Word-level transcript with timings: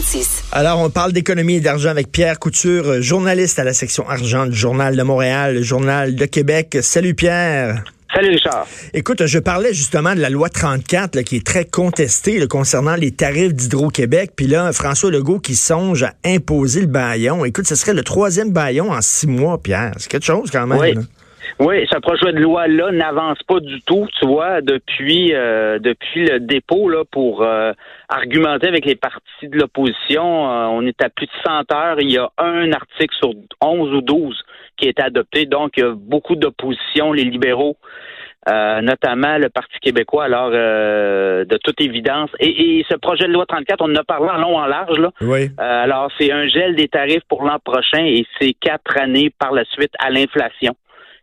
36. 0.00 0.44
Alors, 0.52 0.80
on 0.80 0.88
parle 0.88 1.12
d'économie 1.12 1.56
et 1.56 1.60
d'argent 1.60 1.90
avec 1.90 2.10
Pierre 2.10 2.38
Couture, 2.38 3.02
journaliste 3.02 3.58
à 3.58 3.64
la 3.64 3.74
section 3.74 4.08
argent 4.08 4.46
du 4.46 4.56
Journal 4.56 4.96
de 4.96 5.02
Montréal, 5.02 5.56
le 5.56 5.62
Journal 5.62 6.14
de 6.14 6.24
Québec. 6.24 6.78
Salut 6.80 7.14
Pierre. 7.14 7.84
Salut 8.14 8.30
Richard. 8.30 8.66
Écoute, 8.94 9.26
je 9.26 9.38
parlais 9.38 9.74
justement 9.74 10.14
de 10.14 10.20
la 10.20 10.30
loi 10.30 10.48
34 10.48 11.16
là, 11.16 11.22
qui 11.22 11.36
est 11.36 11.46
très 11.46 11.66
contestée 11.66 12.38
là, 12.38 12.46
concernant 12.46 12.96
les 12.96 13.10
tarifs 13.10 13.52
d'Hydro-Québec. 13.52 14.30
Puis 14.34 14.46
là, 14.46 14.72
François 14.72 15.10
Legault 15.10 15.38
qui 15.38 15.54
songe 15.54 16.02
à 16.02 16.14
imposer 16.24 16.80
le 16.80 16.86
baillon. 16.86 17.44
Écoute, 17.44 17.66
ce 17.66 17.74
serait 17.74 17.92
le 17.92 18.02
troisième 18.02 18.52
baillon 18.52 18.90
en 18.90 19.02
six 19.02 19.26
mois, 19.26 19.58
Pierre. 19.62 19.92
C'est 19.98 20.10
quelque 20.10 20.24
chose 20.24 20.50
quand 20.50 20.66
même. 20.66 20.80
Oui. 20.80 20.94
Oui, 21.58 21.86
ce 21.90 21.98
projet 21.98 22.32
de 22.32 22.38
loi-là 22.38 22.90
n'avance 22.92 23.42
pas 23.46 23.60
du 23.60 23.80
tout, 23.82 24.06
tu 24.18 24.26
vois, 24.26 24.60
depuis 24.60 25.34
euh, 25.34 25.78
depuis 25.78 26.24
le 26.26 26.40
dépôt 26.40 26.88
là 26.88 27.04
pour 27.10 27.42
euh, 27.42 27.72
argumenter 28.08 28.68
avec 28.68 28.84
les 28.86 28.96
partis 28.96 29.48
de 29.48 29.58
l'opposition. 29.58 30.50
euh, 30.50 30.66
on 30.66 30.86
est 30.86 31.02
à 31.02 31.10
plus 31.10 31.26
de 31.26 31.32
100 31.44 31.72
heures. 31.72 32.00
Il 32.00 32.10
y 32.10 32.18
a 32.18 32.30
un 32.38 32.72
article 32.72 33.14
sur 33.16 33.32
11 33.60 33.92
ou 33.94 34.00
12 34.00 34.42
qui 34.76 34.88
est 34.88 35.00
adopté. 35.00 35.46
Donc, 35.46 35.72
il 35.76 35.80
y 35.80 35.86
a 35.86 35.92
beaucoup 35.94 36.36
d'opposition, 36.36 37.12
les 37.12 37.24
libéraux, 37.24 37.76
euh, 38.48 38.80
notamment 38.80 39.36
le 39.36 39.50
Parti 39.50 39.78
québécois, 39.80 40.24
alors 40.24 40.50
euh, 40.54 41.44
de 41.44 41.56
toute 41.58 41.80
évidence. 41.80 42.30
Et, 42.40 42.78
et 42.78 42.86
ce 42.90 42.96
projet 42.96 43.26
de 43.26 43.32
loi 43.32 43.44
34, 43.46 43.82
on 43.82 43.92
en 43.92 43.96
a 43.96 44.04
parlé 44.04 44.30
en 44.30 44.38
long, 44.38 44.56
en 44.56 44.66
large, 44.66 44.98
là. 44.98 45.10
Oui. 45.20 45.50
Euh, 45.60 45.84
alors, 45.84 46.10
c'est 46.18 46.32
un 46.32 46.48
gel 46.48 46.74
des 46.74 46.88
tarifs 46.88 47.24
pour 47.28 47.44
l'an 47.44 47.58
prochain 47.62 48.04
et 48.04 48.24
c'est 48.40 48.54
quatre 48.54 48.96
années 48.98 49.30
par 49.38 49.52
la 49.52 49.64
suite 49.66 49.92
à 49.98 50.10
l'inflation. 50.10 50.74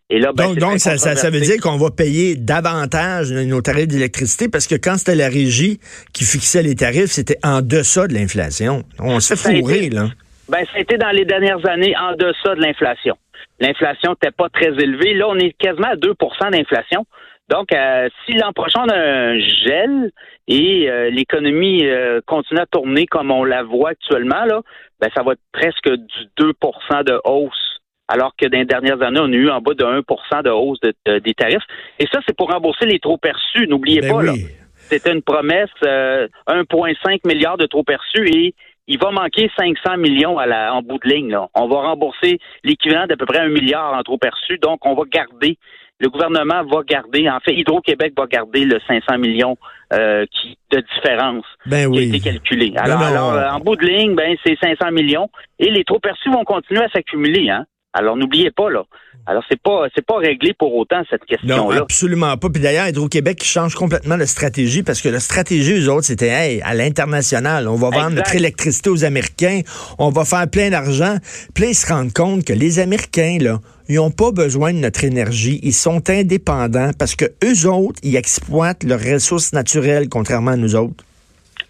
Et 0.10 0.20
là, 0.20 0.32
ben, 0.34 0.54
donc, 0.56 0.80
ça, 0.80 0.98
ça, 0.98 1.16
ça 1.16 1.30
veut 1.30 1.42
dire 1.42 1.60
qu'on 1.62 1.76
va 1.78 1.90
payer 1.92 2.36
davantage 2.38 3.32
nos 3.34 3.62
tarifs 3.62 3.88
d'électricité 3.90 4.48
parce 4.48 4.66
que 4.66 4.76
quand 4.76 4.96
c'était 4.98 5.16
la 5.16 5.28
régie 5.28 5.80
qui 6.14 6.24
fixait 6.24 6.64
les 6.64 6.76
tarifs, 6.76 7.12
c'était 7.12 7.38
en 7.44 7.62
deçà 7.62 8.08
de 8.08 8.14
l'inflation. 8.14 8.84
On 9.00 9.20
se 9.20 9.36
Ça 9.36 9.50
a 9.50 9.52
fait 9.52 9.60
été- 9.60 9.68
fourrer, 9.68 9.90
là. 9.90 10.06
Ben, 10.48 10.64
été 10.78 10.98
dans 10.98 11.10
les 11.12 11.26
dernières 11.26 11.66
années 11.68 11.94
en 11.98 12.14
deçà 12.16 12.56
de 12.56 12.62
l'inflation. 12.62 13.18
L'inflation 13.60 14.12
n'était 14.12 14.32
pas 14.32 14.48
très 14.48 14.70
élevée. 14.82 15.14
Là, 15.14 15.28
on 15.28 15.36
est 15.38 15.52
quasiment 15.58 15.90
à 15.90 15.96
2% 15.98 16.52
d'inflation. 16.52 17.06
Donc, 17.50 17.74
euh, 17.74 18.08
si 18.26 18.34
l'an 18.34 18.54
prochain 18.54 18.84
on 18.86 18.90
a 18.90 18.96
un 18.98 19.40
gel 19.40 20.12
et 20.48 20.90
euh, 20.90 21.10
l'économie 21.10 21.86
euh, 21.86 22.22
continue 22.26 22.62
à 22.62 22.66
tourner 22.66 23.08
comme 23.08 23.30
on 23.32 23.44
la 23.44 23.64
voit 23.64 23.90
actuellement, 23.90 24.46
là, 24.46 24.62
ben, 25.02 25.10
ça 25.16 25.22
va 25.24 25.34
être 25.34 25.42
presque 25.52 25.90
du 25.90 26.26
2% 26.38 27.04
de 27.04 27.20
hausse. 27.26 27.67
Alors 28.08 28.34
que 28.40 28.48
dans 28.48 28.58
les 28.58 28.66
dernières 28.66 29.02
années, 29.02 29.20
on 29.22 29.26
a 29.32 29.36
eu 29.36 29.50
en 29.50 29.60
bas 29.62 29.74
de 29.74 29.84
1% 29.84 30.42
de 30.44 30.50
hausse 30.50 30.80
de- 30.82 30.94
de- 31.06 31.20
des 31.20 31.34
tarifs. 31.34 31.64
Et 32.00 32.06
ça, 32.12 32.20
c'est 32.26 32.36
pour 32.36 32.50
rembourser 32.52 32.86
les 32.86 33.00
trop 33.00 33.18
perçus. 33.18 33.68
N'oubliez 33.68 34.02
Ben 34.02 34.12
pas, 34.14 34.24
là. 34.24 34.34
oui. 34.34 34.46
C'était 34.76 35.12
une 35.12 35.22
promesse, 35.22 35.70
euh, 35.86 36.28
1,5 36.48 37.26
milliard 37.26 37.58
de 37.58 37.66
trop 37.66 37.84
perçus 37.84 38.26
et 38.30 38.54
il 38.88 38.98
va 38.98 39.12
manquer 39.12 39.52
500 39.58 39.98
millions 39.98 40.38
à 40.38 40.46
la, 40.46 40.74
en 40.74 40.82
bout 40.82 40.98
de 41.04 41.10
ligne. 41.10 41.32
là. 41.32 41.48
On 41.54 41.68
va 41.68 41.82
rembourser 41.82 42.40
l'équivalent 42.64 43.06
d'à 43.06 43.18
peu 43.18 43.26
près 43.26 43.40
un 43.40 43.50
milliard 43.50 43.94
en 43.94 44.02
trop 44.04 44.18
perçus, 44.18 44.58
donc 44.60 44.86
on 44.86 44.94
va 44.96 45.04
garder, 45.12 45.58
le 46.00 46.08
gouvernement 46.10 46.64
va 46.64 46.84
garder, 46.88 47.30
en 47.30 47.40
fait, 47.42 47.54
Hydro-Québec 47.54 48.14
va 48.18 48.28
garder 48.28 48.64
le 48.64 48.80
500 48.88 49.18
millions 49.18 49.58
euh, 49.94 50.26
qui, 50.32 50.58
de 50.72 50.82
différence 50.96 51.44
Ben 51.66 51.92
qui 51.92 52.00
a 52.00 52.02
été 52.04 52.20
calculé. 52.22 52.74
Alors, 52.78 53.00
non. 53.00 53.06
alors, 53.08 53.34
euh, 53.34 53.50
en 53.50 53.60
bout 53.60 53.76
de 53.76 53.86
ligne, 53.86 54.16
ben, 54.16 54.38
c'est 54.46 54.58
500 54.62 54.92
millions 54.92 55.28
et 55.60 55.70
les 55.70 55.84
trop 55.84 56.00
perçus 56.00 56.30
vont 56.30 56.46
continuer 56.46 56.84
à 56.84 56.90
s'accumuler. 56.90 57.50
Hein? 57.50 57.66
Alors, 58.00 58.16
n'oubliez 58.16 58.52
pas, 58.52 58.70
là. 58.70 58.84
Alors, 59.26 59.44
c'est 59.50 59.60
pas, 59.62 59.88
c'est 59.94 60.06
pas 60.06 60.18
réglé 60.18 60.54
pour 60.58 60.74
autant, 60.76 61.02
cette 61.10 61.22
Non, 61.22 61.28
question-là. 61.28 61.82
absolument 61.82 62.38
pas. 62.38 62.50
Puis 62.50 62.62
d'ailleurs, 62.62 62.88
Hydro-Québec 62.88 63.44
change 63.44 63.76
complètement 63.76 64.18
de 64.18 64.24
stratégie 64.26 64.84
parce 64.84 65.02
que 65.02 65.10
la 65.10 65.20
stratégie, 65.20 65.74
eux 65.82 65.92
autres, 65.92 66.06
c'était 66.06 66.28
hey, 66.30 66.62
à 66.62 66.74
l'international. 66.74 67.68
On 67.68 67.76
va 67.76 67.90
vendre 67.90 67.98
Exact. 68.12 68.16
notre 68.18 68.36
électricité 68.36 68.90
aux 68.90 69.04
Américains. 69.04 69.62
On 69.98 70.12
va 70.12 70.24
faire 70.24 70.48
plein 70.50 70.70
d'argent. 70.70 71.18
Puis 71.54 71.64
là, 71.66 71.70
ils 71.72 71.76
se 71.76 71.88
rendent 71.88 72.14
compte 72.14 72.46
que 72.46 72.54
les 72.54 72.80
Américains, 72.80 73.38
là, 73.42 73.60
ils 73.90 73.96
n'ont 73.96 74.12
pas 74.12 74.32
besoin 74.32 74.74
de 74.74 74.80
notre 74.80 75.04
énergie. 75.04 75.60
Ils 75.64 75.74
sont 75.74 76.10
indépendants 76.10 76.92
parce 76.98 77.16
que 77.16 77.26
eux 77.44 77.68
autres, 77.70 78.00
ils 78.04 78.16
exploitent 78.16 78.84
leurs 78.84 79.02
ressources 79.02 79.52
naturelles, 79.52 80.08
contrairement 80.08 80.52
à 80.52 80.58
nous 80.58 80.76
autres. 80.76 81.04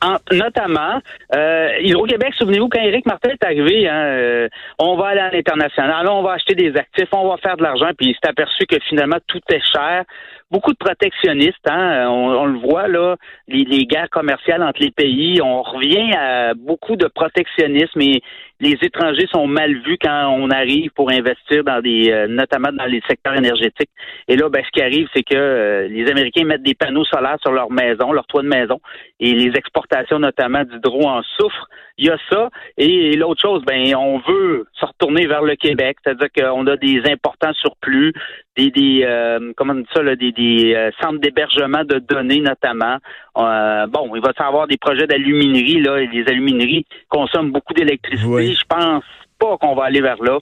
En- 0.02 0.18
notamment, 0.32 1.00
euh, 1.36 1.70
Hydro-Québec, 1.82 2.34
souvenez-vous, 2.38 2.70
quand 2.70 2.82
Éric 2.82 3.06
Martel 3.08 3.32
est 3.32 3.46
arrivé, 3.46 3.90
hein, 3.90 3.96
euh, 3.96 4.48
on 4.78 4.96
va 4.96 5.08
aller 5.08 5.22
à 5.22 5.32
l'international, 5.32 6.08
on 6.08 6.22
va 6.22 6.34
acheter 6.34 6.54
des 6.54 6.76
actifs, 6.78 7.10
on 7.12 7.28
va 7.28 7.38
faire 7.38 7.58
de 7.58 7.64
l'argent, 7.64 7.90
puis 7.98 8.10
il 8.10 8.14
s'est 8.14 8.30
aperçu 8.30 8.66
que 8.68 8.78
finalement 8.88 9.18
tout 9.28 9.42
est 9.50 9.66
cher. 9.74 10.04
Beaucoup 10.52 10.72
de 10.72 10.78
protectionnistes, 10.78 11.68
hein, 11.68 12.08
on, 12.10 12.30
on 12.30 12.46
le 12.46 12.60
voit 12.60 12.88
là, 12.88 13.16
les, 13.48 13.64
les 13.64 13.86
guerres 13.86 14.10
commerciales 14.10 14.64
entre 14.64 14.82
les 14.82 14.92
pays, 14.92 15.42
on 15.42 15.62
revient 15.64 16.14
à 16.16 16.54
beaucoup 16.54 16.96
de 16.96 17.08
protectionnisme 17.08 18.00
et 18.00 18.22
les 18.60 18.78
étrangers 18.82 19.28
sont 19.32 19.48
mal 19.48 19.74
vus 19.86 19.98
quand 20.02 20.30
on 20.30 20.50
arrive 20.50 20.92
pour 20.92 21.12
investir 21.12 21.64
dans 21.64 21.82
des, 21.82 22.10
euh, 22.10 22.28
notamment 22.28 22.72
dans 22.72 22.86
les 22.86 23.02
secteurs 23.08 23.36
énergétiques. 23.36 23.90
Et 24.28 24.36
là, 24.36 24.50
ben, 24.50 24.64
ce 24.66 24.72
qui 24.72 24.82
arrive, 24.82 25.08
c'est 25.16 25.24
que 25.24 25.36
euh, 25.36 25.88
les 25.88 26.10
Américains 26.10 26.46
mettent 26.46 26.64
des 26.64 26.74
panneaux 26.74 27.06
solaires 27.06 27.38
sur 27.42 27.52
leur 27.52 27.72
maison, 27.72 28.12
leur 28.12 28.26
toit 28.26 28.42
de 28.42 28.48
maison, 28.48 28.80
et 29.20 29.34
les 29.34 29.56
exportations 29.56 30.20
notamment 30.20 30.64
d'hydro 30.64 31.08
en 31.08 31.22
souffrent. 31.38 31.68
Il 32.00 32.06
y 32.06 32.10
a 32.12 32.18
ça. 32.30 32.50
Et, 32.78 33.16
l'autre 33.16 33.42
chose, 33.42 33.64
ben, 33.66 33.96
on 33.96 34.20
veut 34.20 34.66
se 34.74 34.86
retourner 34.86 35.26
vers 35.26 35.42
le 35.42 35.56
Québec, 35.56 35.98
c'est-à-dire 36.04 36.28
qu'on 36.32 36.68
a 36.68 36.78
des 36.78 37.02
importants 37.10 37.54
surplus, 37.54 38.14
des, 38.56 38.70
des 38.70 39.02
euh, 39.04 39.52
comment 39.56 39.74
on 39.74 39.78
dit 39.78 39.88
ça, 39.94 40.04
là, 40.04 40.16
des, 40.16 40.32
des 40.32 40.76
euh, 40.76 40.92
centres 41.02 41.20
d'hébergement 41.20 41.84
de 41.84 41.98
données 42.00 42.42
notamment. 42.42 42.98
Euh, 43.38 43.88
bon, 43.88 44.16
il 44.16 44.22
va 44.22 44.32
y 44.38 44.44
avoir 44.44 44.68
des 44.68 44.78
projets 44.78 45.08
d'aluminerie, 45.08 45.82
là, 45.82 45.98
et 45.98 46.08
les 46.08 46.24
alumineries 46.28 46.86
consomment 47.10 47.52
beaucoup 47.52 47.74
d'électricité. 47.74 48.28
Je 48.54 48.66
pense 48.68 49.04
pas 49.40 49.58
qu'on 49.58 49.76
va 49.76 49.86
aller 49.86 50.02
vers 50.02 50.22
là. 50.22 50.40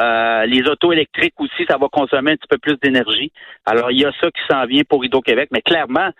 Euh, 0.00 0.46
les 0.46 0.62
autos 0.68 0.92
électriques 0.92 1.34
aussi, 1.38 1.64
ça 1.68 1.78
va 1.78 1.88
consommer 1.88 2.32
un 2.32 2.36
petit 2.36 2.48
peu 2.48 2.58
plus 2.58 2.76
d'énergie. 2.82 3.32
Alors, 3.64 3.90
il 3.90 4.00
y 4.00 4.04
a 4.04 4.12
ça 4.20 4.28
qui 4.30 4.40
s'en 4.50 4.66
vient 4.66 4.82
pour 4.88 5.04
Hydro-Québec, 5.04 5.50
mais 5.52 5.62
clairement, 5.62 6.10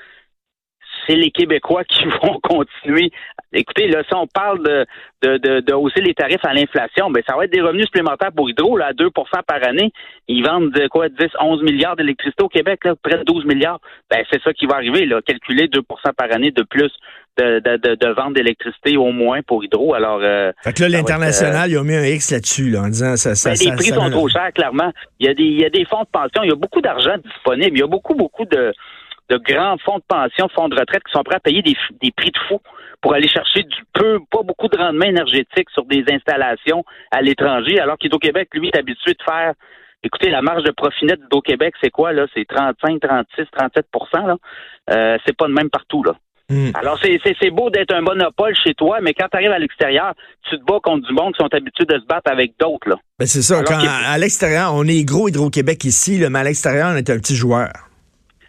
c'est 1.06 1.16
les 1.16 1.30
Québécois 1.30 1.84
qui 1.84 2.04
vont 2.22 2.38
continuer. 2.42 3.10
Écoutez, 3.52 3.86
là, 3.88 4.02
si 4.08 4.14
on 4.14 4.26
parle 4.26 4.62
de, 4.64 4.84
de, 5.22 5.36
de, 5.38 5.60
de 5.60 5.72
hausser 5.74 6.00
les 6.00 6.12
tarifs 6.14 6.44
à 6.44 6.52
l'inflation, 6.52 7.10
ben 7.10 7.22
ça 7.26 7.36
va 7.36 7.44
être 7.44 7.52
des 7.52 7.60
revenus 7.60 7.84
supplémentaires 7.86 8.32
pour 8.34 8.50
Hydro, 8.50 8.76
là, 8.76 8.86
à 8.86 8.92
2 8.92 9.10
par 9.10 9.62
année. 9.68 9.92
Ils 10.26 10.44
vendent 10.44 10.72
de 10.72 10.88
quoi, 10.88 11.08
10, 11.08 11.16
11 11.40 11.62
milliards 11.62 11.94
d'électricité 11.94 12.42
au 12.42 12.48
Québec, 12.48 12.80
là, 12.84 12.94
près 13.00 13.18
de 13.18 13.22
12 13.24 13.44
milliards. 13.44 13.78
Ben, 14.10 14.24
c'est 14.30 14.42
ça 14.42 14.52
qui 14.52 14.66
va 14.66 14.74
arriver, 14.74 15.06
là, 15.06 15.20
calculer 15.22 15.68
2% 15.68 15.80
par 16.16 16.32
année 16.32 16.50
de 16.50 16.62
plus 16.62 16.90
de, 17.38 17.58
de, 17.60 17.76
de, 17.76 17.94
de 17.96 18.08
vente 18.12 18.34
d'électricité 18.34 18.96
au 18.96 19.10
moins 19.12 19.42
pour 19.42 19.64
Hydro. 19.64 19.94
Alors, 19.94 20.20
euh, 20.22 20.52
Fait 20.62 20.72
que 20.72 20.82
là, 20.82 20.88
l'international, 20.88 21.70
ils 21.70 21.78
ont 21.78 21.84
mis 21.84 21.94
un 21.94 22.04
X 22.04 22.30
là-dessus, 22.32 22.70
là, 22.70 22.82
en 22.82 22.88
disant 22.88 23.16
ça. 23.16 23.34
ça, 23.34 23.50
ben, 23.50 23.56
ça 23.56 23.70
les 23.70 23.76
prix 23.76 23.86
ça- 23.86 23.96
sont 23.96 24.10
trop 24.10 24.28
chers, 24.28 24.52
clairement. 24.52 24.92
Il 25.20 25.26
y, 25.26 25.28
a 25.28 25.34
des, 25.34 25.42
il 25.42 25.60
y 25.60 25.64
a 25.64 25.70
des 25.70 25.84
fonds 25.84 26.02
de 26.02 26.08
pension, 26.12 26.42
il 26.42 26.48
y 26.48 26.52
a 26.52 26.56
beaucoup 26.56 26.80
d'argent 26.80 27.16
disponible. 27.24 27.76
Il 27.76 27.80
y 27.80 27.82
a 27.82 27.86
beaucoup, 27.88 28.14
beaucoup 28.14 28.44
de, 28.44 28.72
de 29.30 29.36
grands 29.36 29.76
fonds 29.78 29.98
de 29.98 30.04
pension, 30.06 30.48
fonds 30.54 30.68
de 30.68 30.78
retraite 30.78 31.02
qui 31.04 31.12
sont 31.12 31.22
prêts 31.22 31.36
à 31.36 31.40
payer 31.40 31.62
des, 31.62 31.76
des 32.02 32.10
prix 32.10 32.30
de 32.30 32.38
fou 32.48 32.60
pour 33.00 33.14
aller 33.14 33.28
chercher 33.28 33.62
du 33.62 33.76
peu, 33.92 34.18
pas 34.30 34.42
beaucoup 34.42 34.68
de 34.68 34.78
rendement 34.78 35.04
énergétique 35.04 35.68
sur 35.72 35.84
des 35.84 36.04
installations 36.10 36.84
à 37.10 37.20
l'étranger, 37.20 37.78
alors 37.78 37.98
qu'Hydro-Québec, 37.98 38.48
lui, 38.54 38.68
est 38.68 38.78
habitué 38.78 39.12
de 39.12 39.22
faire 39.24 39.52
Écoutez, 40.04 40.28
la 40.28 40.42
marge 40.42 40.62
de 40.64 40.70
profit 40.70 41.06
net 41.06 41.18
d'Hydro-Québec, 41.18 41.74
c'est 41.82 41.88
quoi, 41.88 42.12
là? 42.12 42.26
C'est 42.34 42.44
35, 42.46 43.00
36, 43.00 43.46
37 43.50 43.86
là. 44.12 44.36
Euh, 44.90 45.16
c'est 45.24 45.34
pas 45.34 45.46
de 45.46 45.52
même 45.54 45.70
partout, 45.70 46.02
là. 46.04 46.12
Hmm. 46.50 46.72
Alors, 46.74 47.00
c'est, 47.02 47.50
beau 47.50 47.70
d'être 47.70 47.94
un 47.94 48.02
monopole 48.02 48.54
chez 48.54 48.74
toi, 48.74 48.98
mais 49.00 49.14
quand 49.14 49.28
tu 49.30 49.38
arrives 49.38 49.52
à 49.52 49.58
l'extérieur, 49.58 50.12
tu 50.50 50.58
te 50.58 50.64
bats 50.64 50.78
contre 50.82 51.08
du 51.08 51.14
monde 51.14 51.32
qui 51.32 51.42
sont 51.42 51.48
habitués 51.54 51.86
de 51.86 51.98
se 51.98 52.04
battre 52.04 52.30
avec 52.30 52.52
d'autres, 52.60 52.86
là. 52.86 52.96
Ben, 53.18 53.26
c'est 53.26 53.40
ça. 53.40 53.60
Alors 53.60 53.64
Quand, 53.66 53.80
à 53.80 54.18
l'extérieur, 54.18 54.72
on 54.74 54.84
est 54.86 55.04
gros 55.04 55.28
Hydro-Québec 55.28 55.84
ici, 55.84 56.18
là, 56.18 56.28
mais 56.28 56.40
à 56.40 56.44
l'extérieur, 56.44 56.90
on 56.92 56.96
est 56.96 57.08
un 57.08 57.18
petit 57.18 57.34
joueur. 57.34 57.70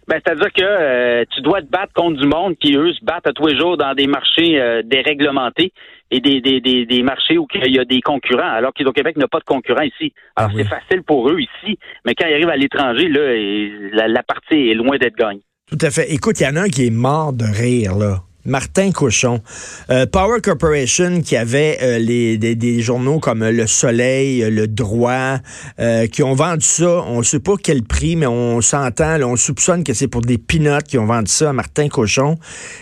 Ben, 0.08 0.22
c'est-à-dire 0.24 0.54
que 0.54 0.64
euh, 0.64 1.24
tu 1.34 1.42
dois 1.42 1.62
te 1.62 1.68
battre 1.68 1.92
contre 1.94 2.22
du 2.22 2.28
monde 2.28 2.56
qui, 2.58 2.76
eux, 2.76 2.94
se 2.94 3.04
battent 3.04 3.26
à 3.28 3.34
tous 3.34 3.48
les 3.48 3.58
jours 3.58 3.76
dans 3.76 3.94
des 3.96 4.06
marchés 4.08 4.60
euh, 4.62 4.84
déréglementés 4.84 5.74
et 6.12 6.20
des, 6.20 6.42
des, 6.42 6.62
des, 6.62 6.86
des 6.86 7.02
marchés 7.02 7.38
où 7.40 7.48
il 7.56 7.76
y 7.76 7.80
a 7.80 7.86
des 7.86 8.02
concurrents, 8.02 8.48
alors 8.48 8.72
qu'Hydro-Québec 8.74 9.18
n'a 9.18 9.28
pas 9.28 9.40
de 9.40 9.44
concurrents 9.46 9.82
ici. 9.82 10.14
Alors, 10.36 10.52
Ah 10.52 10.56
oui. 10.56 10.64
c'est 10.64 10.70
facile 10.70 11.02
pour 11.04 11.30
eux 11.30 11.40
ici, 11.40 11.80
mais 12.06 12.14
quand 12.14 12.28
ils 12.28 12.34
arrivent 12.34 12.50
à 12.50 12.56
l'étranger, 12.58 13.08
là, 13.08 13.34
la, 13.94 14.08
la 14.08 14.24
partie 14.24 14.70
est 14.70 14.76
loin 14.76 14.98
d'être 14.98 15.16
gagnée. 15.16 15.42
Tout 15.68 15.80
à 15.82 15.90
fait. 15.90 16.14
Écoute, 16.14 16.40
il 16.40 16.44
y 16.44 16.48
en 16.48 16.56
a 16.58 16.62
un 16.62 16.70
qui 16.70 16.86
est 16.86 16.92
mort 16.92 17.34
de 17.34 17.46
rire, 17.46 17.96
là. 17.98 18.20
Martin 18.46 18.92
Cochon. 18.92 19.42
Euh, 19.90 20.06
Power 20.06 20.40
Corporation 20.42 21.22
qui 21.22 21.36
avait 21.36 21.78
euh, 21.82 21.98
les, 21.98 22.38
des, 22.38 22.80
journaux 22.80 23.20
comme 23.20 23.44
Le 23.44 23.68
Soleil, 23.68 24.50
Le 24.50 24.68
Droit, 24.68 25.38
euh, 25.80 26.08
qui 26.08 26.24
ont 26.24 26.34
vendu 26.34 26.66
ça. 26.66 27.04
On 27.08 27.20
ne 27.20 27.24
sait 27.24 27.40
pas 27.40 27.54
quel 27.62 27.84
prix, 27.84 28.16
mais 28.16 28.28
on 28.28 28.62
s'entend, 28.62 29.22
on 29.22 29.36
soupçonne 29.36 29.84
que 29.84 29.94
c'est 29.94 30.08
pour 30.08 30.22
des 30.22 30.38
pinottes 30.38 30.86
qui 30.86 30.98
ont 30.98 31.06
vendu 31.06 31.32
ça 31.32 31.50
à 31.50 31.54
Martin 31.54 31.90
Cochon. 31.90 32.38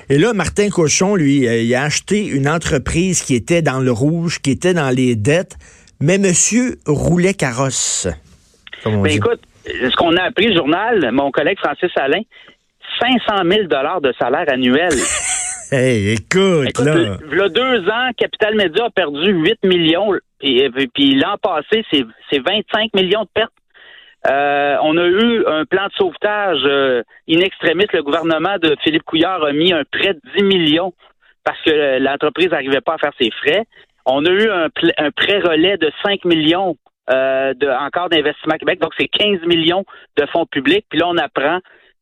Et 0.09 0.17
là, 0.17 0.33
Martin 0.33 0.69
Cochon, 0.69 1.15
lui, 1.15 1.45
il 1.45 1.75
a 1.75 1.83
acheté 1.83 2.25
une 2.25 2.49
entreprise 2.49 3.21
qui 3.21 3.35
était 3.35 3.61
dans 3.61 3.79
le 3.79 3.91
rouge, 3.91 4.39
qui 4.39 4.51
était 4.51 4.73
dans 4.73 4.89
les 4.89 5.15
dettes, 5.15 5.55
mais 6.01 6.17
monsieur 6.17 6.79
roulait 6.85 7.33
carrosse. 7.33 8.07
Mais 8.85 8.97
ben, 8.97 9.11
écoute, 9.11 9.39
ce 9.65 9.95
qu'on 9.95 10.15
a 10.17 10.23
appris 10.23 10.47
le 10.47 10.55
journal, 10.55 11.11
mon 11.13 11.31
collègue 11.31 11.57
Francis 11.57 11.91
Alain, 11.95 12.21
500 12.99 13.43
000 13.49 13.63
de 14.01 14.13
salaire 14.19 14.45
annuel. 14.49 14.93
Hey, 15.75 16.11
écoute, 16.11 16.77
là. 16.85 17.17
Il 17.31 17.35
y 17.35 17.41
a 17.41 17.49
deux 17.49 17.89
ans, 17.89 18.09
Capital 18.15 18.53
Média 18.53 18.85
a 18.85 18.89
perdu 18.91 19.31
8 19.31 19.63
millions. 19.63 20.13
Et, 20.39 20.69
puis 20.93 21.15
l'an 21.15 21.37
passé, 21.41 21.83
c'est 21.91 22.39
25 22.39 22.93
millions 22.93 23.23
de 23.23 23.29
pertes. 23.33 23.51
Euh, 24.29 24.77
on 24.83 24.95
a 24.97 25.03
eu 25.03 25.43
un 25.47 25.65
plan 25.65 25.87
de 25.87 25.93
sauvetage 25.93 26.61
euh, 26.65 27.01
in 27.27 27.39
extremis. 27.39 27.87
Le 27.91 28.03
gouvernement 28.03 28.57
de 28.61 28.75
Philippe 28.83 29.01
Couillard 29.01 29.43
a 29.43 29.51
mis 29.51 29.73
un 29.73 29.81
prêt 29.91 30.13
de 30.13 30.21
10 30.37 30.43
millions 30.43 30.93
parce 31.43 31.59
que 31.63 31.97
l'entreprise 31.97 32.51
n'arrivait 32.51 32.81
pas 32.81 32.93
à 32.93 32.97
faire 32.99 33.13
ses 33.19 33.31
frais. 33.31 33.63
On 34.05 34.23
a 34.27 34.29
eu 34.29 34.51
un, 34.51 34.69
prêt 34.69 35.39
relais 35.39 35.77
de 35.77 35.91
5 36.05 36.23
millions 36.25 36.77
euh, 37.09 37.55
de, 37.55 37.67
encore 37.67 38.09
d'investissement 38.09 38.57
Québec. 38.57 38.79
Donc, 38.79 38.91
c'est 38.95 39.07
15 39.07 39.41
millions 39.47 39.85
de 40.17 40.27
fonds 40.27 40.45
publics. 40.45 40.85
Puis 40.87 40.99
là, 40.99 41.07
on 41.07 41.17
apprend 41.17 41.57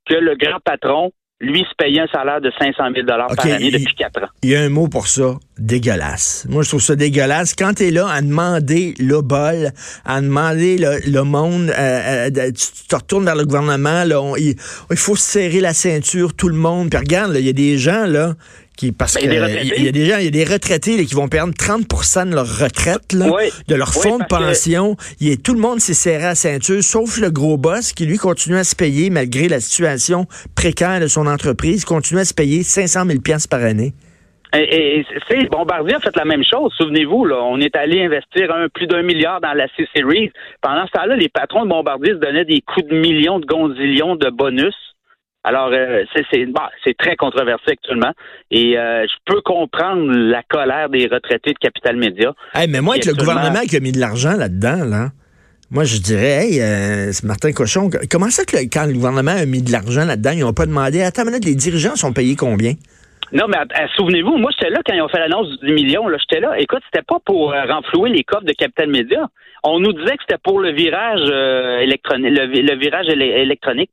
que 0.09 0.15
le 0.15 0.35
grand 0.35 0.59
patron 0.59 1.13
lui, 1.41 1.61
se 1.61 1.75
payait 1.75 2.01
un 2.01 2.07
salaire 2.07 2.39
de 2.39 2.51
500 2.57 2.83
000 2.93 3.07
par 3.07 3.45
année 3.45 3.71
depuis 3.71 3.95
quatre 3.95 4.23
ans. 4.23 4.27
Il 4.43 4.51
y 4.51 4.55
a 4.55 4.61
un 4.61 4.69
mot 4.69 4.87
pour 4.87 5.07
ça, 5.07 5.35
dégueulasse. 5.57 6.45
Moi, 6.49 6.63
je 6.63 6.69
trouve 6.69 6.81
ça 6.81 6.95
dégueulasse. 6.95 7.55
Quand 7.55 7.73
tu 7.73 7.87
es 7.87 7.91
là 7.91 8.07
à 8.07 8.21
demander 8.21 8.93
le 8.99 9.21
bol, 9.21 9.71
à 10.05 10.21
demander 10.21 10.77
le, 10.77 11.23
monde, 11.23 11.73
euh, 11.77 12.29
euh, 12.29 12.51
tu 12.51 12.87
te 12.87 12.95
retournes 12.95 13.25
vers 13.25 13.35
le 13.35 13.45
gouvernement, 13.45 14.03
là, 14.03 14.21
il, 14.37 14.55
faut 14.95 15.15
serrer 15.15 15.61
la 15.61 15.73
ceinture, 15.73 16.33
tout 16.35 16.49
le 16.49 16.55
monde. 16.55 16.89
Puis 16.91 16.99
regarde, 16.99 17.35
il 17.35 17.45
y 17.45 17.49
a 17.49 17.53
des 17.53 17.77
gens 17.77 18.05
là 18.05 18.35
parce 18.97 19.15
ben, 19.15 19.23
il 19.63 19.83
y 19.83 19.87
a 19.87 19.91
des 19.91 20.05
gens, 20.05 20.17
il 20.17 20.25
y 20.25 20.27
a 20.27 20.31
des 20.31 20.43
retraités 20.43 21.05
qui 21.05 21.13
vont 21.13 21.27
perdre 21.27 21.53
30% 21.53 22.29
de 22.29 22.35
leur 22.35 22.47
retraite, 22.59 23.15
de 23.15 23.75
leur 23.75 23.93
fonds 23.93 24.17
de 24.17 24.25
pension. 24.25 24.95
Tout 25.43 25.53
le 25.53 25.59
monde 25.59 25.79
s'est 25.79 25.93
serré 25.93 26.23
à 26.23 26.27
la 26.29 26.35
ceinture, 26.35 26.83
sauf 26.83 27.19
le 27.19 27.29
gros 27.29 27.57
boss 27.57 27.93
qui, 27.93 28.05
lui, 28.05 28.17
continue 28.17 28.57
à 28.57 28.63
se 28.63 28.75
payer, 28.75 29.09
malgré 29.09 29.47
la 29.47 29.59
situation 29.59 30.25
précaire 30.55 30.99
de 30.99 31.07
son 31.07 31.27
entreprise, 31.27 31.85
continue 31.85 32.21
à 32.21 32.25
se 32.25 32.33
payer 32.33 32.63
500 32.63 33.05
000 33.05 33.19
par 33.49 33.61
année. 33.61 33.93
Et, 34.53 35.05
c'est 35.29 35.49
Bombardier 35.49 35.95
a 35.95 35.99
fait 35.99 36.15
la 36.15 36.25
même 36.25 36.43
chose. 36.43 36.73
Souvenez-vous, 36.75 37.23
là, 37.25 37.41
on 37.41 37.59
est 37.61 37.73
allé 37.75 38.03
investir 38.03 38.53
un, 38.53 38.67
plus 38.67 38.85
d'un 38.85 39.01
milliard 39.01 39.39
dans 39.39 39.53
la 39.53 39.67
C-Series. 39.77 40.31
Pendant 40.61 40.85
ce 40.87 40.91
temps-là, 40.91 41.15
les 41.15 41.29
patrons 41.29 41.63
de 41.63 41.69
Bombardier 41.69 42.13
se 42.13 42.17
donnaient 42.17 42.43
des 42.43 42.61
coups 42.61 42.87
de 42.87 42.95
millions 42.95 43.39
de 43.39 43.45
gonzillions 43.45 44.15
de 44.15 44.29
bonus 44.29 44.75
alors, 45.43 45.69
euh, 45.73 46.03
c'est 46.13 46.97
très 46.97 47.15
controversé 47.15 47.71
actuellement. 47.71 48.11
Et 48.51 48.77
euh, 48.77 49.05
je 49.07 49.33
peux 49.33 49.41
comprendre 49.41 50.11
la 50.11 50.43
colère 50.43 50.89
des 50.89 51.07
retraités 51.07 51.53
de 51.53 51.57
Capital 51.57 51.95
Média. 51.97 52.33
mais 52.69 52.81
moi, 52.81 52.95
avec 52.95 53.05
le 53.05 53.13
gouvernement 53.13 53.61
qui 53.61 53.75
a 53.75 53.79
mis 53.79 53.91
de 53.91 53.99
l'argent 53.99 54.35
là-dedans, 54.37 54.85
là, 54.85 55.09
moi, 55.71 55.83
je 55.83 55.97
dirais, 55.97 56.45
hey, 56.45 56.61
euh, 56.61 57.11
Martin 57.23 57.53
Cochon, 57.53 57.89
comment 58.11 58.29
ça 58.29 58.45
que 58.45 58.57
quand 58.71 58.85
le 58.85 58.93
gouvernement 58.93 59.31
a 59.31 59.45
mis 59.45 59.63
de 59.63 59.71
l'argent 59.71 60.05
là-dedans, 60.05 60.31
ils 60.33 60.41
n'ont 60.41 60.53
pas 60.53 60.67
demandé, 60.67 61.01
attends, 61.01 61.25
minute, 61.25 61.45
les 61.45 61.55
dirigeants 61.55 61.95
sont 61.95 62.13
payés 62.13 62.35
combien? 62.35 62.73
Non, 63.33 63.45
mais 63.47 63.57
souvenez-vous, 63.95 64.37
moi, 64.37 64.51
j'étais 64.51 64.69
là 64.69 64.81
quand 64.85 64.93
ils 64.93 65.01
ont 65.01 65.07
fait 65.07 65.19
l'annonce 65.19 65.47
du 65.61 65.67
10 65.67 65.73
millions. 65.73 66.05
J'étais 66.19 66.41
là. 66.41 66.59
Écoute, 66.59 66.81
c'était 66.91 67.05
pas 67.05 67.17
pour 67.25 67.53
renflouer 67.53 68.09
les 68.09 68.23
coffres 68.25 68.43
de 68.43 68.51
Capital 68.51 68.89
Média. 68.89 69.25
On 69.63 69.79
nous 69.79 69.93
disait 69.93 70.17
que 70.17 70.23
c'était 70.27 70.41
pour 70.43 70.59
le 70.59 70.71
virage 70.73 71.21
électronique, 71.81 72.29
le, 72.29 72.75
virage 72.75 73.07
électronique 73.07 73.91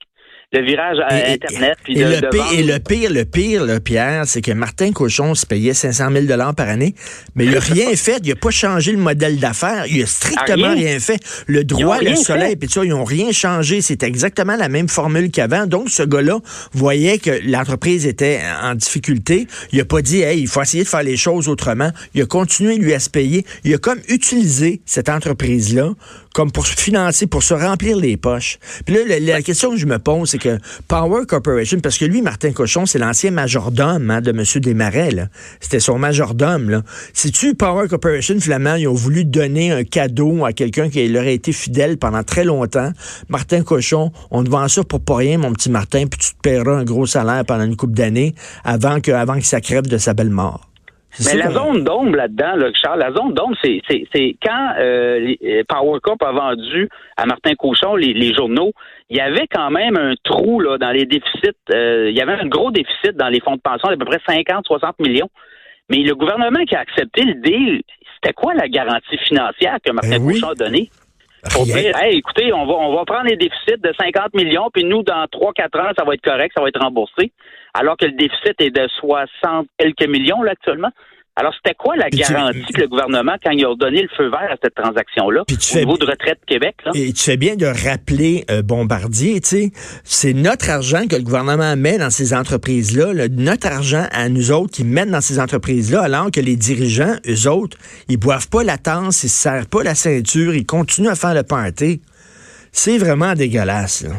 le 0.51 0.65
virage 0.65 0.97
à 0.99 1.13
Internet. 1.13 1.77
et, 1.87 2.03
le 2.03 2.29
pire, 2.29 2.43
et, 2.53 2.63
le 2.63 2.79
pire, 2.79 3.11
le 3.11 3.23
pire, 3.23 3.65
le 3.65 3.79
Pierre, 3.79 4.23
c'est 4.25 4.41
que 4.41 4.51
Martin 4.51 4.91
Cochon 4.91 5.35
se 5.35 5.45
payait 5.45 5.75
500 5.75 6.09
000 6.11 6.25
par 6.57 6.67
année, 6.67 6.95
mais 7.35 7.45
il 7.45 7.51
n'a 7.51 7.59
rien 7.59 7.95
fait. 7.95 8.19
Il 8.23 8.29
n'a 8.29 8.35
pas 8.35 8.49
changé 8.49 8.91
le 8.91 8.97
modèle 8.97 9.37
d'affaires. 9.37 9.85
Il 9.87 10.01
a 10.01 10.07
strictement 10.07 10.71
rien. 10.71 10.99
fait. 10.99 11.19
Le 11.45 11.63
droit, 11.63 11.99
le 11.99 12.15
soleil, 12.15 12.55
puis 12.55 12.67
ça, 12.67 12.83
ils 12.83 12.89
n'ont 12.89 13.03
rien 13.03 13.31
changé. 13.31 13.81
C'est 13.81 14.01
exactement 14.01 14.55
la 14.55 14.69
même 14.69 14.89
formule 14.89 15.29
qu'avant. 15.29 15.67
Donc, 15.67 15.89
ce 15.89 16.01
gars-là 16.01 16.39
voyait 16.73 17.19
que 17.19 17.31
l'entreprise 17.45 18.07
était 18.07 18.39
en 18.63 18.73
difficulté. 18.73 19.45
Il 19.71 19.77
n'a 19.77 19.85
pas 19.85 20.01
dit, 20.01 20.21
hey, 20.21 20.41
il 20.41 20.47
faut 20.47 20.63
essayer 20.63 20.83
de 20.83 20.89
faire 20.89 21.03
les 21.03 21.17
choses 21.17 21.47
autrement. 21.47 21.91
Il 22.15 22.23
a 22.23 22.25
continué 22.25 22.77
lui 22.77 22.95
à 22.95 22.99
se 22.99 23.11
payer. 23.11 23.45
Il 23.65 23.73
a 23.75 23.77
comme 23.77 23.99
utilisé 24.07 24.81
cette 24.85 25.09
entreprise-là 25.09 25.91
comme 26.39 26.53
pour 26.53 26.65
financer, 26.65 27.27
pour 27.27 27.43
se 27.43 27.53
remplir 27.53 27.97
les 27.97 28.15
poches. 28.15 28.59
Puis 28.85 28.95
là, 28.95 29.19
la, 29.19 29.41
question 29.41 29.71
que 29.71 29.75
je 29.75 29.85
me 29.85 29.99
pose, 29.99 30.29
c'est 30.29 30.37
que 30.37 30.57
Power 30.87 31.25
Corporation, 31.27 31.81
parce 31.81 31.97
que 31.97 32.05
lui, 32.05 32.21
Martin 32.21 32.53
Cochon, 32.53 32.85
c'est 32.85 32.97
l'ancien 32.97 33.29
majordome 33.29 34.09
hein, 34.09 34.21
de 34.21 34.29
M. 34.29 34.45
Desmarais. 34.61 35.27
C'était 35.59 35.81
son 35.81 35.99
majordome. 35.99 36.69
Là. 36.69 36.83
Si-tu 37.13 37.55
Power 37.55 37.89
Corporation, 37.89 38.39
finalement, 38.39 38.75
ils 38.75 38.87
ont 38.87 38.93
voulu 38.93 39.25
donner 39.25 39.73
un 39.73 39.83
cadeau 39.83 40.45
à 40.45 40.53
quelqu'un 40.53 40.87
qui 40.89 41.05
leur 41.09 41.23
a 41.23 41.29
été 41.29 41.51
fidèle 41.51 41.97
pendant 41.97 42.23
très 42.23 42.45
longtemps. 42.45 42.93
Martin 43.27 43.61
Cochon, 43.63 44.13
on 44.31 44.41
te 44.41 44.49
vend 44.49 44.69
ça 44.69 44.85
pour 44.85 45.01
pas 45.01 45.17
rien, 45.17 45.39
mon 45.39 45.51
petit 45.51 45.69
Martin, 45.69 46.05
puis 46.07 46.21
tu 46.21 46.31
te 46.35 46.39
paieras 46.41 46.71
un 46.71 46.85
gros 46.85 47.05
salaire 47.05 47.43
pendant 47.43 47.65
une 47.65 47.75
couple 47.75 47.95
d'années 47.95 48.33
avant 48.63 49.01
que, 49.01 49.11
avant 49.11 49.37
que 49.37 49.45
ça 49.45 49.59
crève 49.59 49.87
de 49.87 49.97
sa 49.97 50.13
belle 50.13 50.29
mort. 50.29 50.68
Mais 51.25 51.35
la 51.35 51.51
zone 51.51 51.83
d'ombre 51.83 52.15
là-dedans, 52.15 52.55
là, 52.55 52.69
Charles, 52.73 52.99
la 52.99 53.11
zone 53.11 53.33
d'ombre, 53.33 53.57
c'est, 53.63 53.81
c'est, 53.89 54.35
quand 54.41 54.73
euh, 54.79 55.33
euh, 55.43 55.63
Power 55.67 55.99
a 56.21 56.31
vendu 56.31 56.87
à 57.17 57.25
Martin 57.25 57.55
Cochon 57.55 57.95
les, 57.95 58.33
journaux, 58.33 58.71
il 59.09 59.17
y 59.17 59.19
avait 59.19 59.47
quand 59.47 59.71
même 59.71 59.97
un 59.97 60.13
trou 60.23 60.59
là, 60.59 60.77
dans 60.77 60.91
les 60.91 61.05
déficits. 61.05 61.49
Euh, 61.73 62.09
il 62.09 62.15
y 62.15 62.21
avait 62.21 62.33
un 62.33 62.47
gros 62.47 62.71
déficit 62.71 63.17
dans 63.17 63.27
les 63.27 63.39
fonds 63.39 63.55
de 63.55 63.61
pension 63.61 63.89
d'à 63.89 63.97
peu 63.97 64.05
près 64.05 64.21
50-60 64.27 64.93
millions. 64.99 65.29
Mais 65.89 65.97
le 65.97 66.13
gouvernement 66.13 66.63
qui 66.65 66.75
a 66.75 66.79
accepté 66.79 67.23
le 67.23 67.33
deal, 67.35 67.81
c'était 68.15 68.33
quoi 68.33 68.53
la 68.53 68.67
garantie 68.67 69.17
financière 69.17 69.77
que 69.83 69.91
Martin 69.91 70.19
ben 70.19 70.31
Cochon 70.31 70.49
a 70.49 70.55
donnée? 70.55 70.89
Pour 71.53 71.65
dire, 71.65 71.95
hey, 71.97 72.17
écoutez, 72.17 72.51
on 72.53 72.65
va, 72.65 72.73
on 72.73 72.95
va 72.95 73.05
prendre 73.05 73.27
les 73.29 73.37
déficits 73.37 73.77
de 73.77 73.93
50 73.97 74.33
millions, 74.33 74.69
puis 74.73 74.83
nous, 74.83 75.03
dans 75.03 75.25
3-4 75.25 75.79
ans, 75.79 75.91
ça 75.97 76.03
va 76.03 76.13
être 76.13 76.21
correct, 76.21 76.51
ça 76.55 76.61
va 76.61 76.67
être 76.67 76.81
remboursé 76.81 77.31
alors 77.73 77.97
que 77.97 78.05
le 78.05 78.13
déficit 78.13 78.59
est 78.59 78.71
de 78.71 78.87
60 78.99 79.67
quelques 79.77 80.07
millions 80.07 80.41
là, 80.41 80.51
actuellement. 80.51 80.89
Alors, 81.39 81.53
c'était 81.55 81.73
quoi 81.73 81.95
la 81.95 82.09
garantie 82.09 82.73
que 82.73 82.81
le 82.81 82.89
gouvernement, 82.89 83.35
quand 83.41 83.51
il 83.51 83.63
a 83.65 83.73
donné 83.73 84.01
le 84.01 84.09
feu 84.17 84.29
vert 84.29 84.49
à 84.51 84.55
cette 84.61 84.75
transaction-là, 84.75 85.43
au 85.49 85.77
niveau 85.77 85.97
de 85.97 86.05
retraite 86.05 86.39
Québec? 86.45 86.75
Là? 86.85 86.91
Et 86.95 87.13
tu 87.13 87.23
fais 87.23 87.37
bien 87.37 87.55
de 87.55 87.65
rappeler 87.65 88.43
euh, 88.51 88.61
Bombardier, 88.61 89.39
tu 89.39 89.47
sais, 89.47 89.71
c'est 90.03 90.33
notre 90.33 90.69
argent 90.69 91.07
que 91.09 91.15
le 91.15 91.21
gouvernement 91.21 91.77
met 91.77 91.97
dans 91.97 92.09
ces 92.09 92.33
entreprises-là, 92.33 93.29
notre 93.29 93.67
argent 93.67 94.05
à 94.11 94.27
nous 94.27 94.51
autres 94.51 94.73
qui 94.73 94.83
mettent 94.83 95.11
dans 95.11 95.21
ces 95.21 95.39
entreprises-là, 95.39 96.01
alors 96.01 96.29
que 96.29 96.41
les 96.41 96.57
dirigeants, 96.57 97.15
eux 97.25 97.49
autres, 97.49 97.77
ils 98.09 98.17
boivent 98.17 98.49
pas 98.49 98.65
la 98.65 98.77
tasse, 98.77 99.23
ils 99.23 99.29
se 99.29 99.41
serrent 99.41 99.67
pas 99.67 99.81
la 99.81 99.95
ceinture, 99.95 100.53
ils 100.53 100.65
continuent 100.65 101.07
à 101.07 101.15
faire 101.15 101.33
le 101.33 101.43
party. 101.43 102.01
C'est 102.73 102.97
vraiment 102.97 103.33
dégueulasse. 103.33 104.03
Là. 104.03 104.11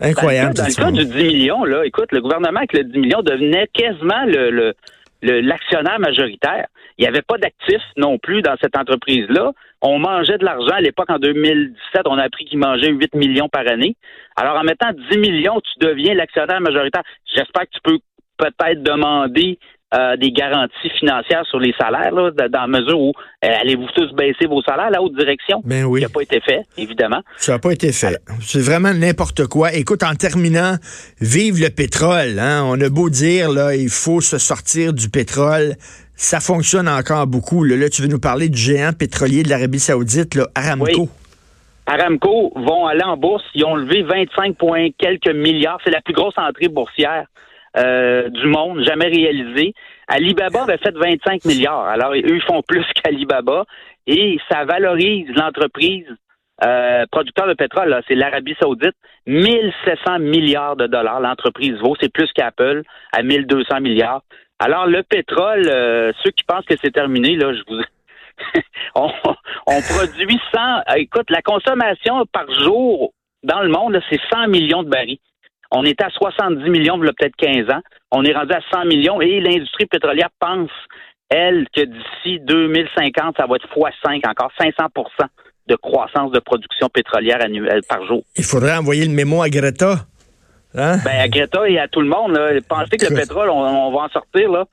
Incroyable. 0.00 0.54
Dans 0.54 0.66
le 0.66 0.74
cas, 0.74 0.90
du 0.90 1.04
10 1.04 1.14
millions, 1.14 1.64
là, 1.64 1.84
écoute, 1.84 2.10
le 2.12 2.20
gouvernement 2.20 2.58
avec 2.58 2.72
le 2.72 2.84
10 2.84 2.98
millions 2.98 3.22
devenait 3.22 3.68
quasiment 3.72 4.24
le, 4.26 4.74
l'actionnaire 5.22 5.98
majoritaire. 5.98 6.66
Il 6.96 7.02
n'y 7.02 7.08
avait 7.08 7.22
pas 7.22 7.38
d'actifs 7.38 7.82
non 7.96 8.18
plus 8.18 8.42
dans 8.42 8.56
cette 8.60 8.76
entreprise-là. 8.76 9.52
On 9.80 9.98
mangeait 9.98 10.38
de 10.38 10.44
l'argent. 10.44 10.74
À 10.74 10.80
l'époque, 10.80 11.10
en 11.10 11.18
2017, 11.18 12.02
on 12.06 12.18
a 12.18 12.24
appris 12.24 12.44
qu'il 12.44 12.58
mangeait 12.58 12.90
8 12.90 13.14
millions 13.14 13.48
par 13.48 13.66
année. 13.68 13.96
Alors, 14.36 14.56
en 14.56 14.64
mettant 14.64 14.90
10 15.10 15.18
millions, 15.18 15.60
tu 15.60 15.86
deviens 15.86 16.14
l'actionnaire 16.14 16.60
majoritaire. 16.60 17.02
J'espère 17.26 17.62
que 17.62 17.74
tu 17.74 17.80
peux 17.82 17.98
peut-être 18.38 18.82
demander 18.82 19.58
euh, 19.94 20.16
des 20.18 20.32
garanties 20.32 20.90
financières 20.98 21.46
sur 21.46 21.58
les 21.58 21.72
salaires, 21.80 22.12
là, 22.12 22.30
dans 22.30 22.60
la 22.60 22.66
mesure 22.66 23.00
où 23.00 23.12
euh, 23.42 23.48
allez-vous 23.60 23.86
tous 23.94 24.12
baisser 24.12 24.46
vos 24.46 24.60
salaires, 24.60 24.90
la 24.90 25.00
haute 25.00 25.16
direction? 25.16 25.62
Ben 25.64 25.84
oui. 25.84 26.02
Ça 26.02 26.08
n'a 26.08 26.12
pas 26.12 26.20
été 26.20 26.40
fait, 26.40 26.60
évidemment. 26.76 27.22
Ça 27.38 27.52
n'a 27.52 27.58
pas 27.58 27.72
été 27.72 27.90
fait. 27.92 28.18
C'est 28.42 28.60
vraiment 28.60 28.92
n'importe 28.92 29.46
quoi. 29.46 29.72
Écoute, 29.72 30.02
en 30.02 30.14
terminant, 30.14 30.74
vive 31.22 31.58
le 31.58 31.70
pétrole. 31.70 32.38
Hein? 32.38 32.64
On 32.66 32.78
a 32.78 32.90
beau 32.90 33.08
dire, 33.08 33.50
là, 33.50 33.74
il 33.74 33.88
faut 33.88 34.20
se 34.20 34.36
sortir 34.36 34.92
du 34.92 35.08
pétrole. 35.08 35.74
Ça 36.16 36.40
fonctionne 36.40 36.86
encore 36.86 37.26
beaucoup. 37.26 37.64
Là, 37.64 37.88
tu 37.88 38.02
veux 38.02 38.08
nous 38.08 38.20
parler 38.20 38.50
du 38.50 38.58
géant 38.58 38.92
pétrolier 38.92 39.42
de 39.42 39.48
l'Arabie 39.48 39.80
saoudite, 39.80 40.34
là, 40.34 40.48
Aramco. 40.54 41.08
Aramco 41.86 42.52
vont 42.56 42.84
aller 42.84 43.04
en 43.04 43.16
bourse. 43.16 43.44
Ils 43.54 43.64
ont 43.64 43.74
levé 43.74 44.02
25 44.02 44.54
points 44.58 44.88
quelques 44.98 45.34
milliards. 45.34 45.78
C'est 45.82 45.90
la 45.90 46.02
plus 46.02 46.12
grosse 46.12 46.36
entrée 46.36 46.68
boursière 46.68 47.24
euh, 47.78 48.28
du 48.28 48.46
monde, 48.46 48.82
jamais 48.84 49.06
réalisé. 49.06 49.74
Alibaba 50.08 50.62
avait 50.62 50.78
fait 50.78 50.94
25 50.96 51.44
milliards. 51.44 51.86
Alors, 51.86 52.14
eux, 52.14 52.40
font 52.46 52.62
plus 52.66 52.84
qu'Alibaba. 52.94 53.64
Et 54.06 54.38
ça 54.50 54.64
valorise 54.64 55.28
l'entreprise 55.36 56.06
euh, 56.64 57.04
producteur 57.12 57.46
de 57.46 57.54
pétrole, 57.54 58.00
c'est 58.08 58.16
l'Arabie 58.16 58.56
Saoudite, 58.60 58.96
1700 59.26 60.18
milliards 60.18 60.74
de 60.74 60.86
dollars. 60.88 61.20
L'entreprise 61.20 61.74
vaut, 61.78 61.94
c'est 62.00 62.12
plus 62.12 62.32
qu'Apple, 62.32 62.82
à 63.12 63.22
1200 63.22 63.80
milliards. 63.80 64.22
Alors, 64.58 64.86
le 64.86 65.04
pétrole, 65.04 65.68
euh, 65.68 66.12
ceux 66.24 66.30
qui 66.32 66.42
pensent 66.42 66.64
que 66.64 66.74
c'est 66.82 66.90
terminé, 66.90 67.36
là, 67.36 67.52
je 67.52 67.62
vous... 67.68 67.80
on, 68.96 69.10
on 69.68 69.80
produit 69.82 70.40
100... 70.52 70.96
Écoute, 70.96 71.30
la 71.30 71.42
consommation 71.42 72.26
par 72.32 72.50
jour 72.52 73.12
dans 73.44 73.62
le 73.62 73.68
monde, 73.68 74.00
c'est 74.10 74.20
100 74.32 74.48
millions 74.48 74.82
de 74.82 74.88
barils. 74.88 75.20
On 75.70 75.84
était 75.84 76.04
à 76.04 76.10
70 76.10 76.70
millions 76.70 76.98
il 77.02 77.06
y 77.06 77.08
a 77.08 77.12
peut-être 77.12 77.36
15 77.36 77.70
ans. 77.70 77.80
On 78.10 78.24
est 78.24 78.32
rendu 78.32 78.52
à 78.52 78.60
100 78.72 78.86
millions 78.86 79.20
et 79.20 79.40
l'industrie 79.40 79.86
pétrolière 79.86 80.30
pense, 80.40 80.70
elle, 81.28 81.66
que 81.74 81.82
d'ici 81.82 82.40
2050, 82.40 83.36
ça 83.36 83.46
va 83.46 83.56
être 83.56 83.68
x5, 83.68 84.28
encore 84.28 84.50
500% 84.58 85.26
de 85.66 85.76
croissance 85.76 86.32
de 86.32 86.38
production 86.38 86.88
pétrolière 86.88 87.44
annuelle 87.44 87.82
par 87.86 88.06
jour. 88.06 88.22
Il 88.36 88.44
faudrait 88.44 88.76
envoyer 88.76 89.04
le 89.04 89.12
mémo 89.12 89.42
à 89.42 89.50
Greta. 89.50 90.06
Hein? 90.74 90.96
Ben, 91.04 91.20
à 91.20 91.28
Greta 91.28 91.68
et 91.68 91.78
à 91.78 91.88
tout 91.88 92.00
le 92.00 92.08
monde, 92.08 92.32
là, 92.32 92.58
pensez 92.66 92.96
que 92.96 93.06
le 93.06 93.14
pétrole, 93.14 93.50
on, 93.50 93.58
on 93.58 93.92
va 93.92 94.04
en 94.04 94.08
sortir, 94.08 94.50
là 94.50 94.64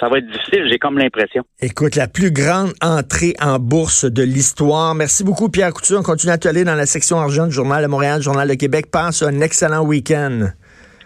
ça 0.00 0.08
va 0.08 0.18
être 0.18 0.26
difficile, 0.26 0.66
j'ai 0.70 0.78
comme 0.78 0.98
l'impression. 0.98 1.44
Écoute, 1.60 1.94
la 1.96 2.08
plus 2.08 2.32
grande 2.32 2.72
entrée 2.82 3.34
en 3.40 3.58
bourse 3.58 4.04
de 4.04 4.22
l'histoire. 4.22 4.94
Merci 4.94 5.24
beaucoup, 5.24 5.48
Pierre 5.48 5.72
Couture. 5.72 6.00
On 6.00 6.02
continue 6.02 6.32
à 6.32 6.38
te 6.38 6.48
aller 6.48 6.64
dans 6.64 6.74
la 6.74 6.86
section 6.86 7.18
argent 7.18 7.46
du 7.46 7.52
Journal 7.52 7.82
de 7.82 7.88
Montréal, 7.88 8.20
Journal 8.20 8.48
de 8.48 8.54
Québec. 8.54 8.90
Passe 8.90 9.22
un 9.22 9.40
excellent 9.40 9.84
week-end. 9.84 10.48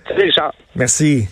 Salut, 0.09 0.25
Richard. 0.25 0.55
Merci. 0.75 1.29